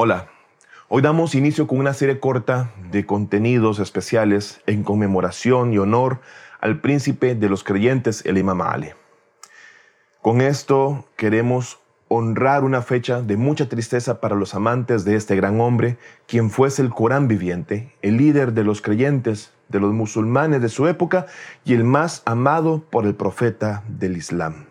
Hola, 0.00 0.28
hoy 0.86 1.02
damos 1.02 1.34
inicio 1.34 1.66
con 1.66 1.80
una 1.80 1.92
serie 1.92 2.20
corta 2.20 2.70
de 2.92 3.04
contenidos 3.04 3.80
especiales 3.80 4.60
en 4.68 4.84
conmemoración 4.84 5.72
y 5.72 5.78
honor 5.78 6.20
al 6.60 6.80
príncipe 6.80 7.34
de 7.34 7.48
los 7.48 7.64
creyentes, 7.64 8.24
el 8.24 8.38
Imam 8.38 8.62
Ali. 8.62 8.90
Con 10.22 10.40
esto 10.40 11.04
queremos 11.16 11.80
honrar 12.06 12.62
una 12.62 12.80
fecha 12.80 13.22
de 13.22 13.36
mucha 13.36 13.68
tristeza 13.68 14.20
para 14.20 14.36
los 14.36 14.54
amantes 14.54 15.04
de 15.04 15.16
este 15.16 15.34
gran 15.34 15.60
hombre, 15.60 15.98
quien 16.28 16.50
fuese 16.50 16.80
el 16.82 16.90
Corán 16.90 17.26
viviente, 17.26 17.92
el 18.00 18.18
líder 18.18 18.52
de 18.52 18.62
los 18.62 18.80
creyentes, 18.80 19.52
de 19.68 19.80
los 19.80 19.92
musulmanes 19.92 20.62
de 20.62 20.68
su 20.68 20.86
época 20.86 21.26
y 21.64 21.74
el 21.74 21.82
más 21.82 22.22
amado 22.24 22.84
por 22.88 23.04
el 23.04 23.16
profeta 23.16 23.82
del 23.88 24.16
Islam 24.16 24.68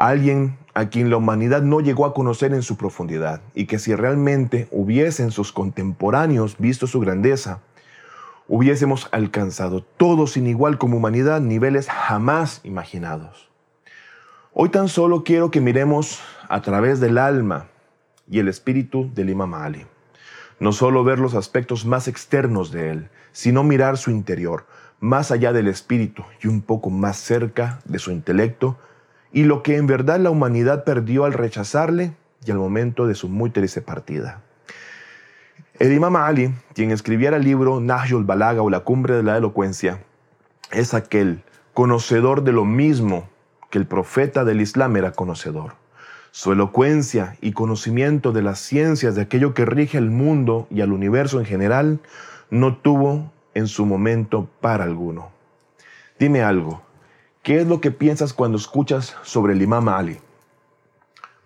alguien 0.00 0.56
a 0.80 0.88
quien 0.88 1.10
la 1.10 1.18
humanidad 1.18 1.60
no 1.60 1.80
llegó 1.80 2.06
a 2.06 2.14
conocer 2.14 2.54
en 2.54 2.62
su 2.62 2.78
profundidad 2.78 3.42
y 3.54 3.66
que 3.66 3.78
si 3.78 3.94
realmente 3.94 4.66
hubiesen 4.70 5.30
sus 5.30 5.52
contemporáneos 5.52 6.56
visto 6.58 6.86
su 6.86 7.00
grandeza, 7.00 7.60
hubiésemos 8.48 9.06
alcanzado 9.12 9.82
todos 9.82 10.32
sin 10.32 10.46
igual 10.46 10.78
como 10.78 10.96
humanidad 10.96 11.42
niveles 11.42 11.90
jamás 11.90 12.62
imaginados. 12.64 13.50
Hoy 14.54 14.70
tan 14.70 14.88
solo 14.88 15.22
quiero 15.22 15.50
que 15.50 15.60
miremos 15.60 16.20
a 16.48 16.62
través 16.62 16.98
del 16.98 17.18
alma 17.18 17.66
y 18.30 18.38
el 18.38 18.48
espíritu 18.48 19.10
del 19.14 19.28
Imam 19.28 19.52
Ali. 19.52 19.86
No 20.60 20.72
solo 20.72 21.04
ver 21.04 21.18
los 21.18 21.34
aspectos 21.34 21.84
más 21.84 22.08
externos 22.08 22.72
de 22.72 22.90
él, 22.90 23.10
sino 23.32 23.64
mirar 23.64 23.98
su 23.98 24.10
interior, 24.10 24.64
más 24.98 25.30
allá 25.30 25.52
del 25.52 25.68
espíritu 25.68 26.24
y 26.42 26.48
un 26.48 26.62
poco 26.62 26.88
más 26.88 27.18
cerca 27.18 27.80
de 27.84 27.98
su 27.98 28.10
intelecto 28.10 28.78
y 29.32 29.44
lo 29.44 29.62
que 29.62 29.76
en 29.76 29.86
verdad 29.86 30.18
la 30.18 30.30
humanidad 30.30 30.84
perdió 30.84 31.24
al 31.24 31.32
rechazarle 31.32 32.12
y 32.44 32.50
al 32.50 32.58
momento 32.58 33.06
de 33.06 33.14
su 33.14 33.28
muy 33.28 33.50
triste 33.50 33.80
partida. 33.80 34.42
El 35.78 35.92
Imam 35.92 36.16
Ali, 36.16 36.52
quien 36.74 36.90
escribiera 36.90 37.36
el 37.36 37.44
libro 37.44 37.80
Nahjul 37.80 38.24
Balaga 38.24 38.62
o 38.62 38.70
La 38.70 38.80
Cumbre 38.80 39.14
de 39.14 39.22
la 39.22 39.36
Elocuencia, 39.36 40.02
es 40.72 40.94
aquel 40.94 41.42
conocedor 41.74 42.44
de 42.44 42.52
lo 42.52 42.64
mismo 42.64 43.28
que 43.70 43.78
el 43.78 43.86
profeta 43.86 44.44
del 44.44 44.60
Islam 44.60 44.96
era 44.96 45.12
conocedor. 45.12 45.74
Su 46.32 46.52
elocuencia 46.52 47.36
y 47.40 47.52
conocimiento 47.52 48.32
de 48.32 48.42
las 48.42 48.60
ciencias 48.60 49.14
de 49.14 49.22
aquello 49.22 49.54
que 49.54 49.64
rige 49.64 49.98
el 49.98 50.10
mundo 50.10 50.66
y 50.70 50.80
al 50.80 50.92
universo 50.92 51.40
en 51.40 51.46
general 51.46 52.00
no 52.50 52.76
tuvo 52.76 53.32
en 53.54 53.66
su 53.66 53.86
momento 53.86 54.48
para 54.60 54.84
alguno. 54.84 55.30
Dime 56.18 56.42
algo, 56.42 56.82
¿Qué 57.42 57.58
es 57.58 57.66
lo 57.66 57.80
que 57.80 57.90
piensas 57.90 58.34
cuando 58.34 58.58
escuchas 58.58 59.16
sobre 59.22 59.54
el 59.54 59.62
Imam 59.62 59.88
Ali? 59.88 60.18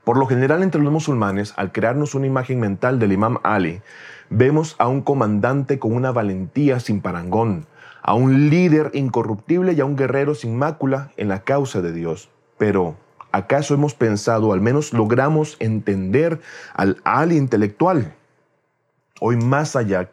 Por 0.03 0.17
lo 0.17 0.27
general 0.27 0.65
entre 0.65 0.83
los 0.83 0.93
musulmanes, 0.93 1.55
al 1.57 1.71
crearnos 1.71 2.17
una 2.17 2.27
imagen 2.27 2.59
mental 2.59 2.99
del 2.99 3.13
Imam 3.13 3.39
Ali, 3.45 3.81
vemos 4.29 4.75
a 4.79 4.89
un 4.89 5.03
comandante 5.03 5.79
con 5.79 5.95
una 5.95 6.11
valentía 6.11 6.81
sin 6.81 7.01
parangón, 7.01 7.67
a 8.03 8.15
un 8.15 8.51
líder 8.51 8.91
incorruptible 8.93 9.75
y 9.75 9.81
a 9.81 9.85
un 9.85 9.95
guerrero 9.95 10.35
sin 10.35 10.59
mácula 10.59 11.13
en 11.17 11.29
la 11.29 11.45
causa 11.45 11.81
de 11.81 11.93
Dios. 11.93 12.29
Pero, 12.59 12.97
¿acaso 13.31 13.73
hemos 13.73 13.95
pensado, 13.95 14.53
al 14.53 14.61
menos 14.61 14.93
logramos 14.93 15.57
entender 15.61 16.41
al 16.75 17.01
Ali 17.05 17.37
intelectual? 17.37 18.17
Hoy 19.21 19.37
más 19.37 19.77
allá 19.77 20.11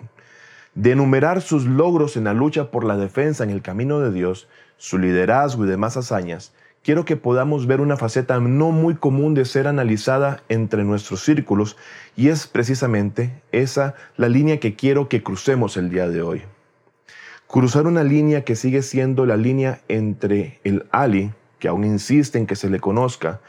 de 0.75 0.91
enumerar 0.91 1.41
sus 1.41 1.65
logros 1.65 2.17
en 2.17 2.25
la 2.25 2.33
lucha 2.33 2.71
por 2.71 2.83
la 2.83 2.97
defensa 2.97 3.43
en 3.43 3.49
el 3.49 3.61
camino 3.61 3.99
de 3.99 4.11
Dios, 4.11 4.47
su 4.77 4.97
liderazgo 4.97 5.65
y 5.65 5.69
demás 5.69 5.97
hazañas, 5.97 6.53
quiero 6.83 7.05
que 7.05 7.17
podamos 7.17 7.67
ver 7.67 7.81
una 7.81 7.97
faceta 7.97 8.39
no 8.39 8.71
muy 8.71 8.95
común 8.95 9.33
de 9.33 9.45
ser 9.45 9.67
analizada 9.67 10.41
entre 10.49 10.83
nuestros 10.83 11.23
círculos 11.23 11.77
y 12.15 12.29
es 12.29 12.47
precisamente 12.47 13.41
esa 13.51 13.95
la 14.17 14.29
línea 14.29 14.59
que 14.59 14.75
quiero 14.75 15.09
que 15.09 15.23
crucemos 15.23 15.77
el 15.77 15.89
día 15.89 16.07
de 16.07 16.21
hoy. 16.21 16.41
Cruzar 17.47 17.85
una 17.85 18.03
línea 18.03 18.45
que 18.45 18.55
sigue 18.55 18.81
siendo 18.81 19.25
la 19.25 19.35
línea 19.35 19.81
entre 19.89 20.59
el 20.63 20.85
Ali, 20.91 21.31
que 21.59 21.67
aún 21.67 21.83
insiste 21.83 22.37
en 22.39 22.47
que 22.47 22.55
se 22.55 22.69
le 22.69 22.79
conozca, 22.79 23.41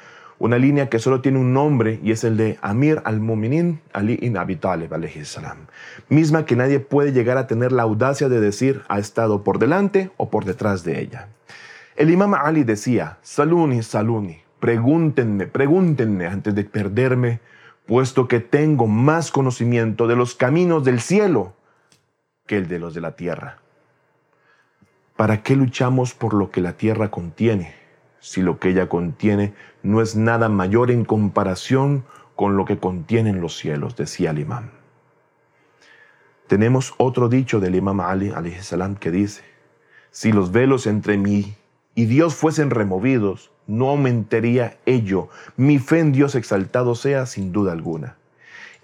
una 0.43 0.59
línea 0.59 0.89
que 0.89 0.99
solo 0.99 1.21
tiene 1.21 1.39
un 1.39 1.53
nombre 1.53 2.01
y 2.03 2.11
es 2.11 2.25
el 2.25 2.37
de 2.37 2.59
Amir 2.63 3.01
al-Muminin 3.05 3.81
Ali 3.93 4.19
ibn 4.21 4.37
Abi 4.37 4.57
Talib 4.57 4.91
salam, 5.23 5.69
misma 6.09 6.45
que 6.47 6.57
nadie 6.57 6.81
puede 6.81 7.13
llegar 7.13 7.39
a 7.39 7.47
tener 7.47 7.71
la 7.71 7.85
audacia 7.85 8.29
de 8.29 8.41
decir 8.41 8.83
ha 8.89 8.99
estado 8.99 9.45
por 9.45 9.61
delante 9.61 10.11
o 10.17 10.31
por 10.31 10.45
detrás 10.45 10.83
de 10.83 11.01
ella. 11.01 11.29
El 11.95 12.11
imam 12.11 12.35
Ali 12.35 12.65
decía, 12.65 13.19
Saluni, 13.23 13.85
Saluni, 13.85 14.41
pregúntenme, 14.59 15.47
pregúntenme 15.47 16.27
antes 16.27 16.57
de 16.57 16.65
perderme, 16.65 17.39
puesto 17.87 18.27
que 18.27 18.41
tengo 18.41 18.89
más 18.89 19.31
conocimiento 19.31 20.09
de 20.09 20.17
los 20.17 20.35
caminos 20.35 20.83
del 20.83 21.01
cielo 21.01 21.55
que 22.47 22.57
el 22.57 22.67
de 22.67 22.81
los 22.81 22.95
de 22.95 23.01
la 23.01 23.15
tierra. 23.15 23.59
¿Para 25.15 25.45
qué 25.45 25.55
luchamos 25.55 26.15
por 26.15 26.35
lo 26.35 26.51
que 26.51 26.61
la 26.61 26.73
tierra 26.73 27.13
contiene? 27.13 27.82
Si 28.23 28.41
lo 28.41 28.61
que 28.61 28.71
ella 28.71 28.89
contiene 28.89 29.53
no 29.83 30.01
es 30.01 30.15
nada 30.15 30.49
mayor 30.49 30.93
en 30.93 31.05
comparación 31.05 32.05
con 32.37 32.57
lo 32.57 32.65
que 32.65 32.79
contienen 32.79 33.41
los 33.41 33.59
cielos, 33.59 33.97
decía 33.97 34.31
el 34.31 34.39
imam. 34.39 34.71
Tenemos 36.47 36.95
otro 36.99 37.29
dicho 37.29 37.59
del 37.59 37.75
imam 37.75 38.01
Ali 38.01 38.31
salam 38.61 38.95
que 38.95 39.11
dice, 39.11 39.43
si 40.13 40.33
los 40.33 40.53
velos 40.53 40.87
entre 40.87 41.19
mí 41.19 41.57
y 41.95 42.07
Dios 42.07 42.35
fuesen 42.35 42.71
removidos, 42.71 43.51
no 43.67 43.89
aumentaría 43.89 44.79
ello, 44.87 45.29
mi 45.57 45.79
fe 45.79 45.99
en 45.99 46.13
Dios 46.13 46.37
exaltado 46.37 46.95
sea 46.95 47.27
sin 47.27 47.53
duda 47.53 47.73
alguna. 47.73 48.17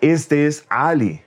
Este 0.01 0.47
es 0.47 0.67
Ali, 0.69 1.23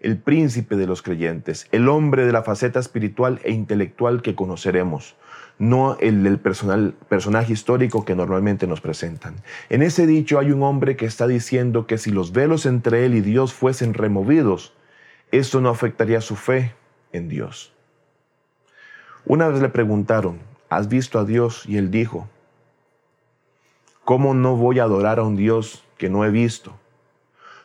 el 0.00 0.18
príncipe 0.18 0.76
de 0.76 0.86
los 0.86 1.00
creyentes, 1.00 1.66
el 1.72 1.88
hombre 1.88 2.26
de 2.26 2.32
la 2.32 2.42
faceta 2.42 2.78
espiritual 2.78 3.40
e 3.42 3.52
intelectual 3.52 4.20
que 4.20 4.34
conoceremos, 4.34 5.16
no 5.58 5.96
el 6.00 6.22
del 6.22 6.38
personaje 6.38 7.52
histórico 7.52 8.04
que 8.04 8.16
normalmente 8.16 8.66
nos 8.66 8.80
presentan. 8.80 9.36
En 9.68 9.82
ese 9.82 10.06
dicho 10.06 10.38
hay 10.38 10.50
un 10.50 10.62
hombre 10.62 10.96
que 10.96 11.06
está 11.06 11.26
diciendo 11.26 11.86
que 11.86 11.98
si 11.98 12.10
los 12.10 12.32
velos 12.32 12.66
entre 12.66 13.06
él 13.06 13.14
y 13.14 13.20
Dios 13.20 13.52
fuesen 13.52 13.94
removidos, 13.94 14.74
esto 15.30 15.60
no 15.60 15.68
afectaría 15.68 16.20
su 16.20 16.36
fe 16.36 16.74
en 17.12 17.28
Dios. 17.28 17.72
Una 19.26 19.48
vez 19.48 19.62
le 19.62 19.68
preguntaron, 19.68 20.38
¿has 20.68 20.88
visto 20.88 21.18
a 21.18 21.24
Dios? 21.24 21.64
Y 21.66 21.78
él 21.78 21.90
dijo, 21.90 22.28
¿cómo 24.04 24.34
no 24.34 24.56
voy 24.56 24.80
a 24.80 24.84
adorar 24.84 25.18
a 25.18 25.22
un 25.22 25.36
Dios 25.36 25.84
que 25.96 26.10
no 26.10 26.24
he 26.24 26.30
visto? 26.30 26.78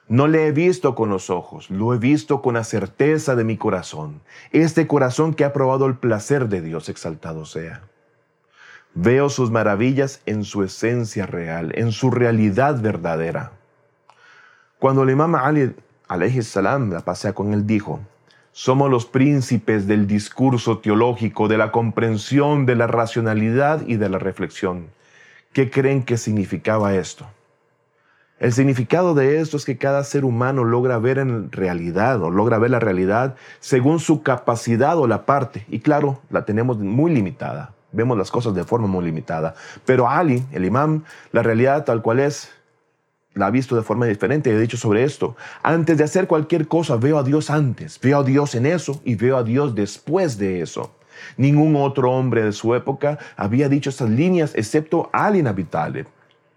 No 0.09 0.27
le 0.27 0.47
he 0.47 0.51
visto 0.51 0.95
con 0.95 1.09
los 1.09 1.29
ojos, 1.29 1.69
lo 1.69 1.93
he 1.93 1.99
visto 1.99 2.41
con 2.41 2.55
la 2.55 2.63
certeza 2.63 3.35
de 3.35 3.43
mi 3.43 3.57
corazón, 3.57 4.21
este 4.51 4.87
corazón 4.87 5.35
que 5.35 5.45
ha 5.45 5.53
probado 5.53 5.85
el 5.85 5.97
placer 5.97 6.49
de 6.49 6.61
Dios 6.61 6.89
exaltado 6.89 7.45
sea. 7.45 7.83
Veo 8.95 9.29
sus 9.29 9.51
maravillas 9.51 10.23
en 10.25 10.45
su 10.45 10.63
esencia 10.63 11.27
real, 11.27 11.73
en 11.75 11.91
su 11.91 12.09
realidad 12.09 12.81
verdadera. 12.81 13.51
Cuando 14.79 15.03
el 15.03 15.11
imam 15.11 15.35
Ali 15.35 15.75
alayhi 16.07 16.41
salam 16.41 16.91
la 16.91 17.01
pasea 17.01 17.33
con 17.33 17.53
él 17.53 17.67
dijo, 17.67 17.99
somos 18.51 18.89
los 18.89 19.05
príncipes 19.05 19.85
del 19.85 20.07
discurso 20.07 20.79
teológico, 20.79 21.47
de 21.47 21.59
la 21.59 21.71
comprensión, 21.71 22.65
de 22.65 22.75
la 22.75 22.87
racionalidad 22.87 23.85
y 23.85 23.97
de 23.97 24.09
la 24.09 24.17
reflexión. 24.17 24.87
¿Qué 25.53 25.69
creen 25.69 26.01
que 26.01 26.17
significaba 26.17 26.95
esto? 26.95 27.27
El 28.39 28.53
significado 28.53 29.15
de 29.15 29.41
esto 29.41 29.57
es 29.57 29.65
que 29.65 29.77
cada 29.77 30.01
ser 30.05 30.23
humano 30.23 30.63
logra 30.63 30.97
ver 30.97 31.17
en 31.17 31.51
realidad 31.51 32.23
o 32.23 32.29
logra 32.29 32.57
ver 32.57 32.71
la 32.71 32.79
realidad 32.79 33.35
según 33.59 33.99
su 33.99 34.23
capacidad 34.23 34.97
o 34.97 35.07
la 35.07 35.25
parte. 35.25 35.65
Y 35.67 35.79
claro, 35.79 36.21
la 36.29 36.45
tenemos 36.45 36.77
muy 36.77 37.11
limitada. 37.11 37.73
Vemos 37.91 38.17
las 38.17 38.31
cosas 38.31 38.55
de 38.55 38.63
forma 38.63 38.87
muy 38.87 39.03
limitada. 39.03 39.55
Pero 39.85 40.09
Ali, 40.09 40.45
el 40.53 40.63
imam, 40.63 41.03
la 41.33 41.43
realidad 41.43 41.83
tal 41.83 42.01
cual 42.01 42.19
es, 42.19 42.49
la 43.33 43.47
ha 43.47 43.51
visto 43.51 43.75
de 43.75 43.81
forma 43.81 44.05
diferente. 44.05 44.51
He 44.51 44.59
dicho 44.59 44.77
sobre 44.77 45.03
esto. 45.03 45.35
Antes 45.61 45.97
de 45.97 46.05
hacer 46.05 46.25
cualquier 46.25 46.69
cosa, 46.69 46.95
veo 46.95 47.17
a 47.17 47.23
Dios 47.23 47.49
antes. 47.49 47.99
Veo 47.99 48.19
a 48.19 48.23
Dios 48.23 48.55
en 48.55 48.65
eso 48.65 49.01
y 49.03 49.15
veo 49.15 49.35
a 49.35 49.43
Dios 49.43 49.75
después 49.75 50.37
de 50.37 50.61
eso. 50.61 50.95
Ningún 51.35 51.75
otro 51.75 52.11
hombre 52.13 52.43
de 52.43 52.53
su 52.53 52.73
época 52.73 53.19
había 53.35 53.67
dicho 53.67 53.89
estas 53.89 54.09
líneas 54.09 54.53
excepto 54.55 55.09
Ali 55.11 55.43
Nabi 55.43 55.65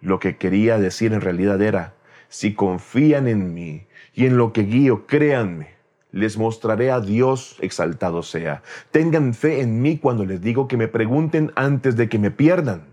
lo 0.02 0.18
que 0.18 0.36
quería 0.36 0.78
decir 0.78 1.12
en 1.12 1.20
realidad 1.20 1.62
era, 1.62 1.94
si 2.28 2.54
confían 2.54 3.28
en 3.28 3.54
mí 3.54 3.86
y 4.12 4.26
en 4.26 4.36
lo 4.36 4.52
que 4.52 4.64
guío, 4.64 5.06
créanme, 5.06 5.68
les 6.10 6.36
mostraré 6.36 6.90
a 6.90 7.00
Dios 7.00 7.56
exaltado 7.60 8.22
sea. 8.22 8.62
Tengan 8.90 9.32
fe 9.32 9.60
en 9.62 9.80
mí 9.80 9.98
cuando 9.98 10.26
les 10.26 10.42
digo 10.42 10.68
que 10.68 10.76
me 10.76 10.88
pregunten 10.88 11.52
antes 11.54 11.96
de 11.96 12.08
que 12.08 12.18
me 12.18 12.30
pierdan. 12.30 12.84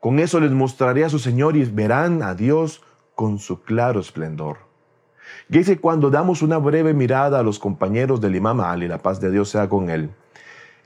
Con 0.00 0.18
eso 0.18 0.40
les 0.40 0.50
mostraré 0.50 1.04
a 1.04 1.08
su 1.08 1.18
Señor 1.18 1.56
y 1.56 1.64
verán 1.64 2.22
a 2.22 2.34
Dios 2.34 2.82
con 3.14 3.38
su 3.38 3.62
claro 3.62 4.00
esplendor. 4.00 4.58
Y 5.48 5.58
dice 5.58 5.78
cuando 5.78 6.10
damos 6.10 6.42
una 6.42 6.58
breve 6.58 6.92
mirada 6.92 7.38
a 7.38 7.42
los 7.42 7.58
compañeros 7.58 8.20
del 8.20 8.36
Imam 8.36 8.60
Ali, 8.60 8.88
la 8.88 8.98
paz 8.98 9.20
de 9.20 9.30
Dios 9.30 9.48
sea 9.48 9.68
con 9.68 9.90
él, 9.90 10.10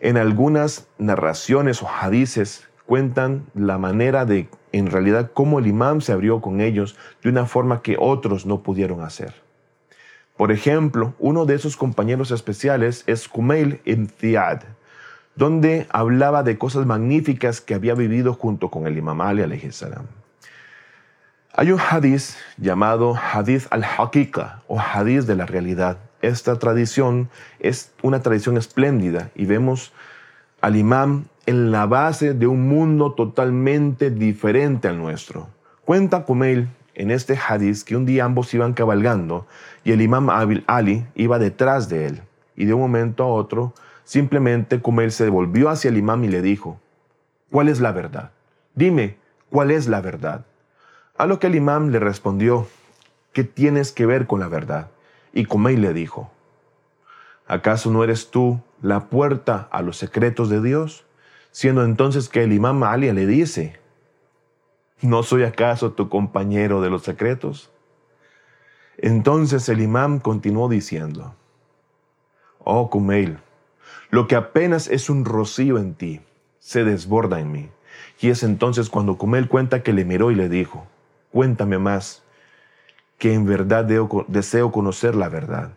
en 0.00 0.18
algunas 0.18 0.88
narraciones 0.98 1.82
o 1.82 1.88
hadices 1.88 2.68
cuentan 2.86 3.46
la 3.54 3.78
manera 3.78 4.24
de, 4.24 4.48
en 4.72 4.90
realidad, 4.90 5.30
cómo 5.34 5.58
el 5.58 5.66
imam 5.66 6.00
se 6.00 6.12
abrió 6.12 6.40
con 6.40 6.60
ellos 6.60 6.96
de 7.22 7.28
una 7.28 7.46
forma 7.46 7.82
que 7.82 7.96
otros 7.98 8.46
no 8.46 8.62
pudieron 8.62 9.02
hacer. 9.02 9.34
Por 10.36 10.52
ejemplo, 10.52 11.14
uno 11.18 11.46
de 11.46 11.54
esos 11.54 11.76
compañeros 11.76 12.30
especiales 12.30 13.04
es 13.06 13.28
Kumail 13.28 13.80
ibn 13.84 14.08
Ziyad, 14.08 14.62
donde 15.34 15.86
hablaba 15.90 16.42
de 16.42 16.58
cosas 16.58 16.86
magníficas 16.86 17.60
que 17.60 17.74
había 17.74 17.94
vivido 17.94 18.34
junto 18.34 18.70
con 18.70 18.86
el 18.86 18.96
Imam 18.96 19.20
Ali. 19.20 19.42
Hay 21.58 21.72
un 21.72 21.80
hadith 21.80 22.34
llamado 22.58 23.14
Hadith 23.14 23.66
al-Haqiqa 23.70 24.62
o 24.68 24.78
Hadith 24.78 25.24
de 25.24 25.36
la 25.36 25.46
realidad. 25.46 25.98
Esta 26.20 26.58
tradición 26.58 27.30
es 27.60 27.92
una 28.02 28.20
tradición 28.20 28.58
espléndida 28.58 29.30
y 29.34 29.46
vemos 29.46 29.92
al 30.60 30.76
imam 30.76 31.24
en 31.46 31.70
la 31.70 31.86
base 31.86 32.34
de 32.34 32.46
un 32.48 32.68
mundo 32.68 33.12
totalmente 33.12 34.10
diferente 34.10 34.88
al 34.88 34.98
nuestro. 34.98 35.48
Cuenta 35.84 36.24
Kumail 36.24 36.68
en 36.94 37.12
este 37.12 37.36
hadith 37.36 37.84
que 37.84 37.96
un 37.96 38.04
día 38.04 38.24
ambos 38.24 38.52
iban 38.52 38.72
cabalgando 38.72 39.46
y 39.84 39.92
el 39.92 40.02
imam 40.02 40.28
Ali 40.66 41.06
iba 41.14 41.38
detrás 41.38 41.88
de 41.88 42.06
él. 42.06 42.22
Y 42.56 42.64
de 42.64 42.74
un 42.74 42.80
momento 42.80 43.22
a 43.22 43.28
otro, 43.28 43.74
simplemente 44.02 44.80
Kumail 44.80 45.12
se 45.12 45.28
volvió 45.28 45.68
hacia 45.68 45.90
el 45.90 45.98
imam 45.98 46.24
y 46.24 46.28
le 46.28 46.42
dijo, 46.42 46.80
¿cuál 47.50 47.68
es 47.68 47.80
la 47.80 47.92
verdad? 47.92 48.32
Dime, 48.74 49.16
¿cuál 49.50 49.70
es 49.70 49.86
la 49.86 50.00
verdad? 50.00 50.44
A 51.16 51.26
lo 51.26 51.38
que 51.38 51.46
el 51.46 51.54
imam 51.54 51.90
le 51.90 52.00
respondió, 52.00 52.66
¿qué 53.32 53.44
tienes 53.44 53.92
que 53.92 54.06
ver 54.06 54.26
con 54.26 54.40
la 54.40 54.48
verdad? 54.48 54.88
Y 55.32 55.44
Kumail 55.44 55.80
le 55.80 55.92
dijo, 55.92 56.30
¿acaso 57.46 57.90
no 57.90 58.02
eres 58.02 58.30
tú 58.30 58.60
la 58.82 59.04
puerta 59.04 59.68
a 59.70 59.82
los 59.82 59.96
secretos 59.96 60.48
de 60.48 60.60
Dios? 60.60 61.06
Siendo 61.56 61.84
entonces 61.84 62.28
que 62.28 62.44
el 62.44 62.52
imam 62.52 62.82
Ali 62.82 63.10
le 63.12 63.26
dice, 63.26 63.80
¿No 65.00 65.22
soy 65.22 65.44
acaso 65.44 65.92
tu 65.92 66.10
compañero 66.10 66.82
de 66.82 66.90
los 66.90 67.02
secretos? 67.02 67.70
Entonces 68.98 69.66
el 69.70 69.80
imam 69.80 70.20
continuó 70.20 70.68
diciendo, 70.68 71.34
Oh 72.58 72.90
Kumail, 72.90 73.38
lo 74.10 74.28
que 74.28 74.34
apenas 74.34 74.86
es 74.88 75.08
un 75.08 75.24
rocío 75.24 75.78
en 75.78 75.94
ti, 75.94 76.20
se 76.58 76.84
desborda 76.84 77.40
en 77.40 77.50
mí. 77.50 77.70
Y 78.20 78.28
es 78.28 78.42
entonces 78.42 78.90
cuando 78.90 79.16
Kumail 79.16 79.48
cuenta 79.48 79.82
que 79.82 79.94
le 79.94 80.04
miró 80.04 80.30
y 80.30 80.34
le 80.34 80.50
dijo, 80.50 80.86
Cuéntame 81.32 81.78
más, 81.78 82.22
que 83.16 83.32
en 83.32 83.46
verdad 83.46 83.86
deseo 84.28 84.72
conocer 84.72 85.14
la 85.14 85.30
verdad. 85.30 85.72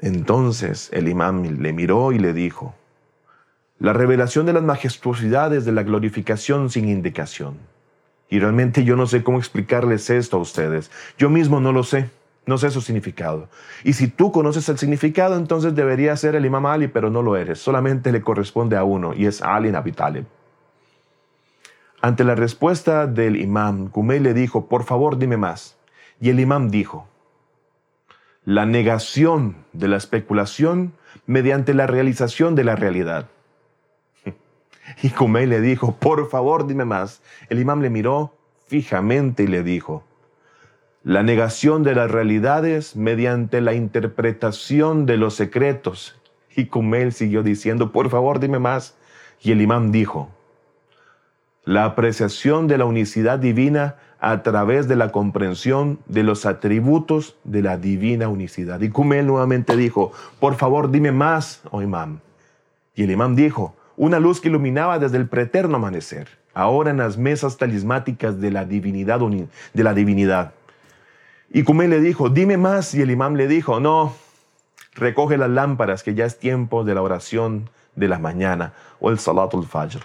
Entonces 0.00 0.90
el 0.92 1.06
imam 1.06 1.44
le 1.44 1.72
miró 1.72 2.10
y 2.10 2.18
le 2.18 2.32
dijo, 2.32 2.74
la 3.78 3.92
revelación 3.92 4.46
de 4.46 4.52
las 4.52 4.62
majestuosidades 4.62 5.64
de 5.64 5.72
la 5.72 5.82
glorificación 5.82 6.70
sin 6.70 6.88
indicación. 6.88 7.58
Y 8.28 8.38
realmente 8.38 8.84
yo 8.84 8.96
no 8.96 9.06
sé 9.06 9.22
cómo 9.22 9.38
explicarles 9.38 10.10
esto 10.10 10.36
a 10.36 10.40
ustedes. 10.40 10.90
Yo 11.18 11.30
mismo 11.30 11.60
no 11.60 11.72
lo 11.72 11.84
sé. 11.84 12.10
No 12.46 12.58
sé 12.58 12.70
su 12.70 12.80
significado. 12.80 13.48
Y 13.82 13.94
si 13.94 14.06
tú 14.06 14.30
conoces 14.30 14.68
el 14.68 14.78
significado, 14.78 15.36
entonces 15.36 15.74
debería 15.74 16.16
ser 16.16 16.36
el 16.36 16.46
imam 16.46 16.64
Ali, 16.66 16.86
pero 16.86 17.10
no 17.10 17.20
lo 17.20 17.36
eres. 17.36 17.58
Solamente 17.58 18.12
le 18.12 18.22
corresponde 18.22 18.76
a 18.76 18.84
uno, 18.84 19.14
y 19.14 19.26
es 19.26 19.42
Ali 19.42 19.72
Nabi 19.72 19.92
Ante 22.00 22.22
la 22.22 22.36
respuesta 22.36 23.08
del 23.08 23.34
imam, 23.34 23.88
Kumei 23.88 24.20
le 24.20 24.32
dijo, 24.32 24.68
por 24.68 24.84
favor 24.84 25.18
dime 25.18 25.36
más. 25.36 25.76
Y 26.20 26.30
el 26.30 26.38
imam 26.38 26.70
dijo, 26.70 27.08
la 28.44 28.64
negación 28.64 29.56
de 29.72 29.88
la 29.88 29.96
especulación 29.96 30.92
mediante 31.26 31.74
la 31.74 31.88
realización 31.88 32.54
de 32.54 32.62
la 32.62 32.76
realidad. 32.76 33.26
Y 35.02 35.10
Kumei 35.10 35.46
le 35.46 35.60
dijo, 35.60 35.96
por 35.96 36.28
favor, 36.28 36.66
dime 36.66 36.84
más. 36.84 37.22
El 37.48 37.58
imam 37.58 37.80
le 37.80 37.90
miró 37.90 38.34
fijamente 38.66 39.44
y 39.44 39.46
le 39.46 39.62
dijo, 39.62 40.04
la 41.02 41.22
negación 41.22 41.82
de 41.82 41.94
las 41.94 42.10
realidades 42.10 42.96
mediante 42.96 43.60
la 43.60 43.74
interpretación 43.74 45.06
de 45.06 45.16
los 45.16 45.34
secretos. 45.34 46.20
Y 46.56 46.66
Kumei 46.66 47.12
siguió 47.12 47.42
diciendo, 47.42 47.92
por 47.92 48.10
favor, 48.10 48.40
dime 48.40 48.58
más. 48.58 48.96
Y 49.40 49.52
el 49.52 49.60
imam 49.60 49.92
dijo, 49.92 50.30
la 51.64 51.84
apreciación 51.84 52.68
de 52.68 52.78
la 52.78 52.84
unicidad 52.86 53.38
divina 53.38 53.96
a 54.18 54.42
través 54.42 54.88
de 54.88 54.96
la 54.96 55.12
comprensión 55.12 55.98
de 56.06 56.22
los 56.22 56.46
atributos 56.46 57.36
de 57.44 57.62
la 57.62 57.76
divina 57.76 58.28
unicidad. 58.28 58.80
Y 58.80 58.88
Kumel 58.88 59.26
nuevamente 59.26 59.76
dijo, 59.76 60.12
por 60.40 60.54
favor 60.54 60.90
dime 60.90 61.12
más, 61.12 61.62
oh 61.70 61.82
imam. 61.82 62.20
Y 62.94 63.02
el 63.04 63.10
imam 63.10 63.36
dijo, 63.36 63.76
una 63.96 64.20
luz 64.20 64.40
que 64.40 64.48
iluminaba 64.48 64.98
desde 64.98 65.16
el 65.16 65.28
preterno 65.28 65.76
amanecer, 65.76 66.28
ahora 66.54 66.90
en 66.90 66.98
las 66.98 67.16
mesas 67.16 67.56
talismáticas 67.56 68.40
de 68.40 68.50
la 68.50 68.64
divinidad. 68.64 69.20
De 69.72 69.84
la 69.84 69.94
divinidad. 69.94 70.52
Y 71.50 71.62
Kumel 71.62 71.90
le 71.90 72.00
dijo, 72.00 72.28
dime 72.28 72.56
más, 72.56 72.94
y 72.94 73.02
el 73.02 73.10
imam 73.10 73.34
le 73.34 73.46
dijo, 73.46 73.80
no, 73.80 74.14
recoge 74.94 75.38
las 75.38 75.50
lámparas, 75.50 76.02
que 76.02 76.14
ya 76.14 76.24
es 76.24 76.38
tiempo 76.38 76.84
de 76.84 76.94
la 76.94 77.02
oración 77.02 77.70
de 77.94 78.08
la 78.08 78.18
mañana, 78.18 78.72
o 79.00 79.10
el 79.10 79.18
salatul 79.18 79.66
fajr. 79.66 80.02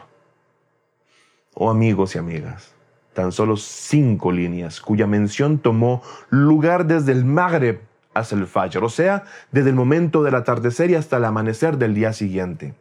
Oh 1.53 1.69
amigos 1.69 2.15
y 2.15 2.19
amigas, 2.19 2.73
tan 3.13 3.31
solo 3.31 3.57
cinco 3.57 4.31
líneas, 4.31 4.79
cuya 4.79 5.07
mención 5.07 5.59
tomó 5.59 6.01
lugar 6.29 6.85
desde 6.85 7.11
el 7.11 7.25
Magreb 7.25 7.81
hasta 8.13 8.35
el 8.35 8.47
Fajr, 8.47 8.83
o 8.83 8.89
sea, 8.89 9.23
desde 9.51 9.69
el 9.69 9.75
momento 9.75 10.23
del 10.23 10.35
atardecer 10.35 10.91
y 10.91 10.95
hasta 10.95 11.17
el 11.17 11.25
amanecer 11.25 11.77
del 11.77 11.93
día 11.93 12.13
siguiente. 12.13 12.73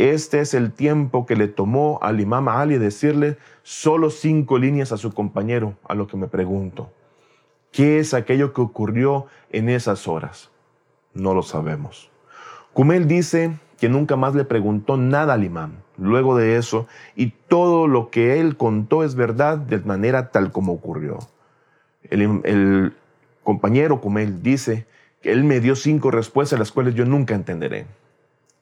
Este 0.00 0.40
es 0.40 0.54
el 0.54 0.72
tiempo 0.72 1.26
que 1.26 1.36
le 1.36 1.46
tomó 1.46 1.98
al 2.00 2.20
imam 2.20 2.48
Ali 2.48 2.78
decirle 2.78 3.36
solo 3.62 4.08
cinco 4.08 4.56
líneas 4.56 4.92
a 4.92 4.96
su 4.96 5.12
compañero, 5.12 5.74
a 5.86 5.94
lo 5.94 6.06
que 6.06 6.16
me 6.16 6.26
pregunto. 6.26 6.90
¿Qué 7.70 7.98
es 7.98 8.14
aquello 8.14 8.54
que 8.54 8.62
ocurrió 8.62 9.26
en 9.50 9.68
esas 9.68 10.08
horas? 10.08 10.50
No 11.12 11.34
lo 11.34 11.42
sabemos. 11.42 12.10
Kumel 12.72 13.08
dice 13.08 13.58
que 13.76 13.90
nunca 13.90 14.16
más 14.16 14.34
le 14.34 14.46
preguntó 14.46 14.96
nada 14.96 15.34
al 15.34 15.44
imam 15.44 15.72
luego 15.98 16.34
de 16.34 16.56
eso 16.56 16.86
y 17.14 17.34
todo 17.48 17.86
lo 17.86 18.08
que 18.08 18.40
él 18.40 18.56
contó 18.56 19.04
es 19.04 19.16
verdad 19.16 19.58
de 19.58 19.80
manera 19.80 20.30
tal 20.30 20.50
como 20.50 20.72
ocurrió. 20.72 21.18
El, 22.04 22.40
el 22.44 22.96
compañero 23.44 24.00
Kumel 24.00 24.42
dice 24.42 24.86
que 25.20 25.30
él 25.30 25.44
me 25.44 25.60
dio 25.60 25.76
cinco 25.76 26.10
respuestas 26.10 26.58
las 26.58 26.72
cuales 26.72 26.94
yo 26.94 27.04
nunca 27.04 27.34
entenderé. 27.34 27.84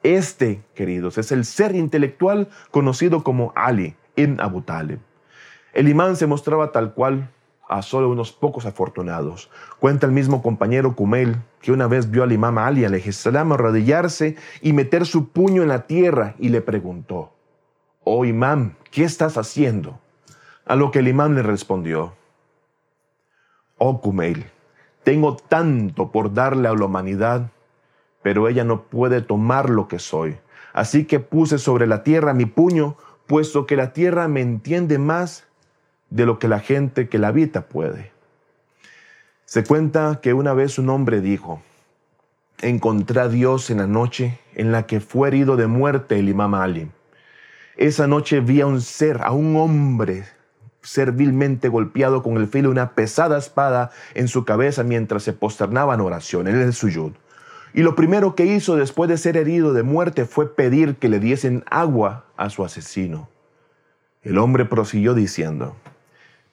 Este, 0.03 0.63
queridos, 0.75 1.19
es 1.19 1.33
el 1.33 1.45
ser 1.45 1.75
intelectual 1.75 2.49
conocido 2.71 3.25
como 3.25 3.53
Ali 3.57 3.97
ibn 4.17 4.41
Abu 4.41 4.63
Talib. 4.63 5.01
El 5.73 5.89
imán 5.89 6.17
se 6.17 6.27
mostraba 6.27 6.73
tal 6.73 6.95
cual 6.95 7.31
a 7.69 7.83
solo 7.83 8.09
unos 8.09 8.33
pocos 8.33 8.65
afortunados. 8.67 9.51
Cuenta 9.79 10.07
el 10.07 10.13
mismo 10.13 10.43
compañero 10.43 10.97
Kumel 10.97 11.37
que 11.61 11.73
una 11.73 11.87
vez 11.87 12.11
vio 12.11 12.23
al 12.23 12.33
imam 12.33 12.59
Ali 12.59 12.85
salam 13.13 13.53
arrodillarse 13.53 14.37
y 14.63 14.73
meter 14.73 15.07
su 15.07 15.29
puño 15.29 15.63
en 15.63 15.69
la 15.69 15.87
tierra 15.87 16.35
y 16.39 16.49
le 16.49 16.63
preguntó, 16.63 17.33
Oh 18.05 18.25
imam, 18.25 18.75
¿qué 18.91 19.05
estás 19.05 19.37
haciendo? 19.37 20.01
A 20.65 20.77
lo 20.77 20.91
que 20.91 21.01
el 21.01 21.09
imam 21.09 21.35
le 21.35 21.43
respondió, 21.43 22.15
Oh 23.77 24.01
Kumail, 24.01 24.47
tengo 25.05 25.37
tanto 25.37 26.11
por 26.11 26.33
darle 26.33 26.69
a 26.69 26.75
la 26.75 26.85
humanidad 26.85 27.51
pero 28.23 28.49
ella 28.49 28.65
no 28.65 28.83
puede 28.83 29.21
tomar 29.21 29.71
lo 29.71 29.89
que 29.89 29.99
soy. 29.99 30.37
Así 30.73 31.05
que 31.05 31.21
puse 31.21 31.59
sobre 31.59 31.87
la 31.87 32.03
tierra 32.03 32.35
mi 32.35 32.47
puño, 32.47 32.97
puesto 33.27 33.67
que 33.67 33.77
la 33.77 33.93
tierra 33.93 34.29
me 34.29 34.41
entiende 34.41 34.99
más 34.99 35.45
de 36.11 36.27
lo 36.27 36.39
que 36.39 36.49
la 36.49 36.61
gente 36.61 37.09
que 37.09 37.19
la 37.19 37.29
habita 37.29 37.69
puede. 37.69 38.13
Se 39.45 39.65
cuenta 39.65 40.21
que 40.23 40.35
una 40.35 40.53
vez 40.53 40.79
un 40.79 40.91
hombre 40.91 41.21
dijo, 41.21 41.63
encontré 42.61 43.21
a 43.21 43.29
Dios 43.29 43.71
en 43.71 43.79
la 43.79 43.87
noche 43.87 44.39
en 44.55 44.73
la 44.73 44.87
que 44.87 45.01
fue 45.01 45.29
herido 45.29 45.57
de 45.57 45.67
muerte 45.67 46.19
el 46.19 46.29
imam 46.29 46.55
Ali. 46.55 46.91
Esa 47.77 48.07
noche 48.07 48.41
vi 48.41 48.61
a 48.61 48.67
un 48.67 48.81
ser, 48.81 49.23
a 49.23 49.31
un 49.33 49.57
hombre 49.57 50.25
servilmente 50.83 51.69
golpeado 51.69 52.23
con 52.23 52.37
el 52.37 52.49
filo 52.49 52.69
de 52.69 52.73
una 52.73 52.95
pesada 52.95 53.39
espada 53.39 53.91
en 54.15 54.29
su 54.29 54.45
cabeza 54.45 54.83
mientras 54.83 55.23
se 55.23 55.33
posternaba 55.33 55.95
en 55.95 56.01
oración, 56.01 56.49
en 56.49 56.57
el 56.57 56.73
suyud. 56.73 57.13
Y 57.75 57.83
lo 57.83 57.95
primero 57.95 58.35
que 58.35 58.47
hizo 58.47 58.77
después 58.77 59.09
de 59.09 59.19
ser 59.19 59.37
herido 59.37 59.73
de 59.73 59.83
muerte 59.83 60.25
fue 60.25 60.55
pedir 60.55 60.97
que 60.97 61.09
le 61.09 61.21
diesen 61.21 61.65
agua 61.71 62.25
a 62.37 62.51
su 62.51 62.65
asesino. 62.65 63.29
El 64.23 64.39
hombre 64.39 64.65
prosiguió 64.65 65.15
diciendo, 65.15 65.77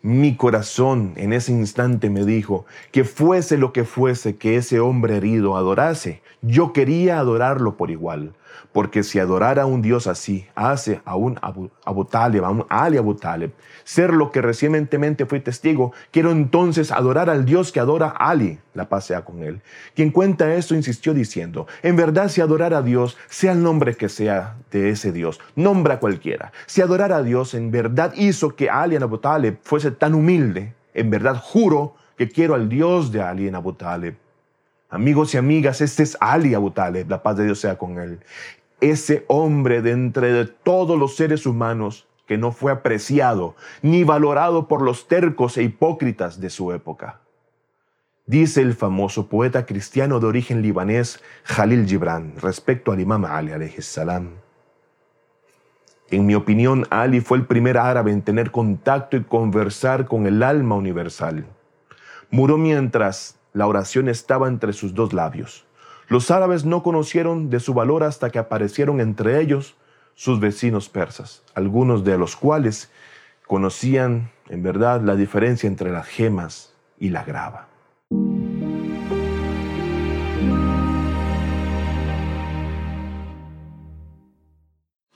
mi 0.02 0.36
corazón 0.36 1.14
en 1.16 1.34
ese 1.34 1.52
instante 1.52 2.12
me 2.12 2.26
dijo 2.26 2.66
que 2.92 3.04
fuese 3.04 3.58
lo 3.58 3.74
que 3.74 3.86
fuese 3.86 4.38
que 4.38 4.56
ese 4.56 4.80
hombre 4.80 5.18
herido 5.18 5.58
adorase, 5.58 6.22
yo 6.44 6.74
quería 6.74 7.18
adorarlo 7.18 7.76
por 7.76 7.90
igual, 7.90 8.36
porque 8.72 9.04
si 9.04 9.20
adorara 9.20 9.64
a 9.64 9.66
un 9.66 9.82
Dios 9.82 10.08
así, 10.08 10.48
hace 10.56 11.02
a 11.06 11.16
un 11.16 11.40
Abu, 11.42 12.06
Talib, 12.06 12.44
a 12.44 12.50
un 12.50 12.66
Ali 12.70 12.98
Abu 12.98 13.16
Talib, 13.16 13.52
ser 13.84 14.14
lo 14.14 14.32
que 14.32 14.42
recientemente 14.42 15.26
fui 15.26 15.40
testigo, 15.40 15.94
quiero 16.12 16.32
entonces 16.32 16.92
adorar 16.92 17.30
al 17.30 17.46
Dios 17.46 17.72
que 17.72 17.80
adora 17.80 18.08
a 18.08 18.30
Ali, 18.30 18.60
la 18.74 18.90
paz 18.90 19.06
sea 19.06 19.24
con 19.24 19.44
él. 19.44 19.62
Quien 19.96 20.12
cuenta 20.12 20.54
esto 20.54 20.76
insistió 20.76 21.14
diciendo, 21.14 21.68
en 21.84 21.96
verdad 21.96 22.30
si 22.30 22.42
adorar 22.42 22.74
a 22.74 22.82
Dios, 22.82 23.18
sea 23.30 23.54
el 23.54 23.64
nombre 23.64 23.96
que 23.96 24.10
sea 24.10 24.58
de 24.72 24.90
ese 24.90 25.12
Dios, 25.12 25.40
nombra 25.56 26.00
cualquiera. 26.00 26.52
Si 26.66 26.82
adorar 26.82 27.14
a 27.14 27.24
Dios 27.24 27.54
en 27.54 27.72
verdad 27.72 28.14
hizo 28.16 28.56
que 28.56 28.70
Ali 28.70 28.96
Abu 28.96 29.20
Talib 29.20 29.58
fuese 29.62 29.92
tan 29.92 30.14
humilde, 30.14 30.74
en 30.94 31.10
verdad 31.10 31.36
juro 31.42 31.96
que 32.18 32.30
quiero 32.30 32.56
al 32.56 32.70
Dios 32.70 33.12
de 33.12 33.22
Ali 33.22 33.50
Abu 33.50 33.74
Talib. 33.74 34.16
Amigos 34.96 35.34
y 35.34 35.38
amigas, 35.38 35.82
este 35.82 36.04
es 36.04 36.18
Ali 36.22 36.54
Abu 36.54 36.72
Talib, 36.72 37.10
la 37.10 37.22
paz 37.22 37.36
de 37.36 37.44
Dios 37.44 37.60
sea 37.60 37.78
con 37.78 38.00
él. 38.00 38.22
Ese 38.80 39.26
hombre 39.28 39.82
de 39.82 39.92
entre 39.92 40.46
todos 40.46 40.98
los 40.98 41.18
seres 41.18 41.46
humanos 41.46 42.08
que 42.26 42.38
no 42.38 42.54
fue 42.54 42.72
apreciado 42.72 43.56
ni 43.82 44.06
valorado 44.06 44.70
por 44.70 44.82
los 44.82 45.10
tercos 45.10 45.58
e 45.58 45.64
hipócritas 45.64 46.40
de 46.40 46.50
su 46.50 46.72
época. 46.72 47.20
Dice 48.26 48.62
el 48.62 48.74
famoso 48.74 49.28
poeta 49.28 49.66
cristiano 49.66 50.22
de 50.22 50.28
origen 50.28 50.62
libanés 50.62 51.20
Jalil 51.44 51.86
Gibran 51.86 52.34
respecto 52.38 52.94
al 52.94 53.02
imam 53.02 53.26
Ali 53.26 53.70
salam. 53.82 54.30
En 56.10 56.26
mi 56.26 56.36
opinión, 56.36 56.88
Ali 56.90 57.20
fue 57.20 57.38
el 57.38 57.46
primer 57.46 57.78
árabe 57.78 58.14
en 58.14 58.22
tener 58.22 58.50
contacto 58.50 59.18
y 59.18 59.24
conversar 59.24 60.06
con 60.06 60.26
el 60.26 60.42
alma 60.42 60.76
universal. 60.76 61.46
Murió 62.32 62.58
mientras 62.58 63.38
la 63.56 63.68
oración 63.68 64.10
estaba 64.10 64.50
entre 64.50 64.74
sus 64.74 64.94
dos 64.94 65.14
labios. 65.14 65.66
Los 66.10 66.30
árabes 66.30 66.66
no 66.66 66.84
conocieron 66.84 67.50
de 67.50 67.62
su 67.62 67.74
valor 67.74 68.04
hasta 68.04 68.30
que 68.30 68.38
aparecieron 68.38 69.00
entre 69.00 69.40
ellos 69.40 69.76
sus 70.14 70.42
vecinos 70.42 70.90
persas, 70.90 71.42
algunos 71.56 72.04
de 72.04 72.18
los 72.18 72.36
cuales 72.36 72.92
conocían 73.48 74.30
en 74.50 74.62
verdad 74.62 75.02
la 75.02 75.16
diferencia 75.16 75.68
entre 75.68 75.90
las 75.90 76.06
gemas 76.06 76.74
y 77.00 77.10
la 77.10 77.24
grava. 77.24 77.68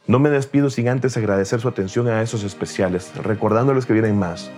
No 0.08 0.18
me 0.18 0.30
despido 0.30 0.70
sin 0.70 0.88
antes 0.88 1.18
agradecer 1.18 1.60
su 1.60 1.68
atención 1.68 2.08
a 2.08 2.22
esos 2.22 2.44
especiales, 2.44 3.12
recordándoles 3.18 3.86
que 3.86 3.94
vienen 3.94 4.18
más. 4.18 4.50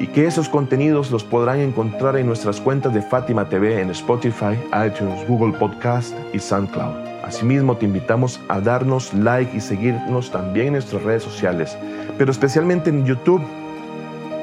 Y 0.00 0.08
que 0.08 0.26
esos 0.26 0.48
contenidos 0.48 1.12
los 1.12 1.22
podrán 1.22 1.60
encontrar 1.60 2.16
en 2.16 2.26
nuestras 2.26 2.60
cuentas 2.60 2.92
de 2.94 3.02
Fátima 3.02 3.48
TV 3.48 3.80
en 3.80 3.90
Spotify, 3.90 4.58
iTunes, 4.86 5.28
Google 5.28 5.56
Podcast 5.56 6.14
y 6.32 6.38
SoundCloud. 6.38 6.96
Asimismo, 7.22 7.76
te 7.76 7.84
invitamos 7.84 8.40
a 8.48 8.60
darnos 8.60 9.14
like 9.14 9.56
y 9.56 9.60
seguirnos 9.60 10.32
también 10.32 10.68
en 10.68 10.72
nuestras 10.72 11.02
redes 11.02 11.22
sociales, 11.22 11.76
pero 12.18 12.32
especialmente 12.32 12.90
en 12.90 13.04
YouTube. 13.04 13.42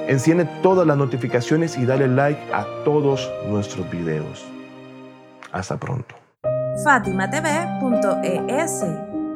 Enciende 0.08 0.46
todas 0.64 0.88
las 0.88 0.96
notificaciones 0.96 1.78
y 1.78 1.86
dale 1.86 2.08
like 2.08 2.40
a 2.54 2.66
todos 2.86 3.30
nuestros 3.50 3.90
videos. 3.92 4.46
Hasta 5.52 5.78
pronto. 5.78 6.16
FátimaTV.es 6.86 8.86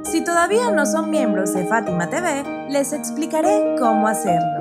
si 0.04 0.24
todavía 0.24 0.72
no 0.72 0.86
son 0.86 1.10
miembros 1.10 1.54
de 1.54 1.66
Fátima 1.66 2.10
TV, 2.10 2.44
les 2.70 2.92
explicaré 2.92 3.76
cómo 3.80 4.08
hacerlo. 4.08 4.61